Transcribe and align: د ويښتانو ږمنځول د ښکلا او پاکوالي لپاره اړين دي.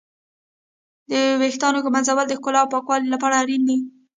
د 1.09 1.11
ويښتانو 1.41 1.83
ږمنځول 1.85 2.25
د 2.27 2.33
ښکلا 2.39 2.59
او 2.61 2.71
پاکوالي 2.73 3.07
لپاره 3.11 3.35
اړين 3.41 3.61
دي. 3.69 3.77